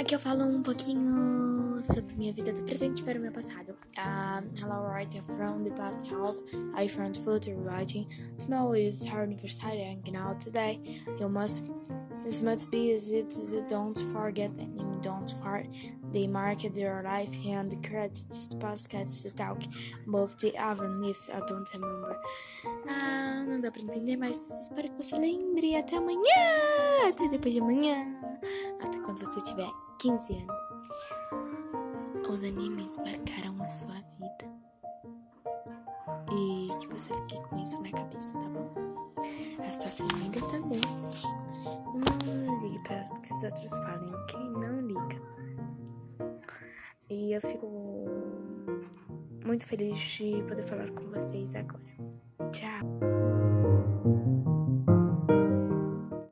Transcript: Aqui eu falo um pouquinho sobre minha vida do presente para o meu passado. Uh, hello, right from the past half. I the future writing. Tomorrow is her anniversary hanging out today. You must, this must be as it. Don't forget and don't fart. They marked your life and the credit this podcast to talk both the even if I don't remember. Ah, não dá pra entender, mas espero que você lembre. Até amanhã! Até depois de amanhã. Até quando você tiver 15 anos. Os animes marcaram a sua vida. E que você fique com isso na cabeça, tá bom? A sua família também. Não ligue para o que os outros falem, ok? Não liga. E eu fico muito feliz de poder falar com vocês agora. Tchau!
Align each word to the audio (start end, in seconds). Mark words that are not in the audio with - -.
Aqui 0.00 0.14
eu 0.14 0.18
falo 0.18 0.44
um 0.44 0.62
pouquinho 0.62 1.78
sobre 1.82 2.14
minha 2.14 2.32
vida 2.32 2.54
do 2.54 2.62
presente 2.62 3.02
para 3.02 3.18
o 3.18 3.20
meu 3.20 3.30
passado. 3.30 3.76
Uh, 3.98 4.42
hello, 4.58 4.88
right 4.90 5.14
from 5.36 5.62
the 5.62 5.70
past 5.72 5.98
half. 6.08 6.38
I 6.74 6.88
the 6.88 7.20
future 7.20 7.54
writing. 7.54 8.08
Tomorrow 8.38 8.76
is 8.76 9.04
her 9.04 9.24
anniversary 9.24 9.76
hanging 9.76 10.16
out 10.16 10.40
today. 10.40 10.80
You 11.20 11.28
must, 11.28 11.64
this 12.24 12.40
must 12.40 12.70
be 12.70 12.94
as 12.94 13.10
it. 13.10 13.28
Don't 13.68 14.00
forget 14.10 14.50
and 14.58 15.02
don't 15.02 15.30
fart. 15.42 15.66
They 16.14 16.26
marked 16.26 16.76
your 16.76 17.02
life 17.02 17.36
and 17.46 17.70
the 17.70 17.76
credit 17.86 18.24
this 18.30 18.48
podcast 18.54 19.22
to 19.22 19.36
talk 19.36 19.60
both 20.06 20.38
the 20.38 20.48
even 20.48 21.04
if 21.04 21.28
I 21.28 21.40
don't 21.46 21.68
remember. 21.74 22.16
Ah, 22.88 23.44
não 23.46 23.60
dá 23.60 23.70
pra 23.70 23.82
entender, 23.82 24.16
mas 24.16 24.62
espero 24.62 24.88
que 24.88 25.02
você 25.02 25.16
lembre. 25.16 25.76
Até 25.76 25.96
amanhã! 25.96 27.06
Até 27.06 27.28
depois 27.28 27.52
de 27.52 27.60
amanhã. 27.60 28.16
Até 28.80 28.99
quando 29.10 29.26
você 29.26 29.40
tiver 29.40 29.68
15 29.98 30.34
anos. 30.34 30.62
Os 32.28 32.44
animes 32.44 32.96
marcaram 32.98 33.60
a 33.60 33.66
sua 33.66 33.94
vida. 33.94 34.48
E 36.32 36.70
que 36.78 36.86
você 36.86 37.12
fique 37.12 37.42
com 37.48 37.58
isso 37.58 37.80
na 37.82 37.90
cabeça, 37.90 38.32
tá 38.34 38.48
bom? 38.50 38.72
A 39.58 39.72
sua 39.72 39.90
família 39.90 40.40
também. 40.42 40.80
Não 41.92 42.60
ligue 42.60 42.78
para 42.84 43.04
o 43.10 43.20
que 43.20 43.34
os 43.34 43.42
outros 43.42 43.76
falem, 43.78 44.14
ok? 44.14 44.40
Não 44.50 44.80
liga. 44.80 45.20
E 47.08 47.32
eu 47.32 47.40
fico 47.40 47.66
muito 49.44 49.66
feliz 49.66 49.98
de 49.98 50.40
poder 50.44 50.62
falar 50.62 50.88
com 50.92 51.10
vocês 51.10 51.56
agora. 51.56 51.82
Tchau! 52.52 53.19